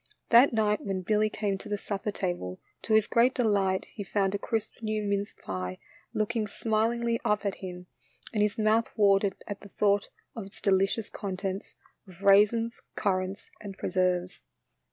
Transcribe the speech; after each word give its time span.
That 0.29 0.51
night 0.51 0.81
when 0.81 1.03
Billy 1.03 1.29
came 1.29 1.59
to 1.59 1.69
the 1.69 1.77
supper 1.77 2.09
table, 2.09 2.59
to 2.81 2.95
his 2.95 3.05
great 3.05 3.35
delight 3.35 3.85
he 3.93 4.03
found 4.03 4.33
a 4.33 4.39
crisp 4.39 4.81
new 4.81 5.03
mince 5.03 5.33
pie 5.35 5.77
looking 6.11 6.47
smilingly 6.47 7.21
up 7.23 7.45
at 7.45 7.57
him, 7.61 7.85
and 8.33 8.41
his 8.41 8.57
mouth 8.57 8.89
watered 8.97 9.35
at 9.45 9.61
the 9.61 9.69
thought 9.69 10.09
of 10.35 10.47
its 10.47 10.59
deli 10.59 10.87
cious 10.87 11.11
contents 11.11 11.75
of 12.07 12.23
raisins, 12.23 12.81
currants, 12.95 13.51
and 13.61 13.77
pre 13.77 13.91
serves. 13.91 14.41